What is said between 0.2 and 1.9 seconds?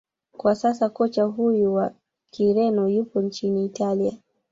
kwa sasa kocha huyo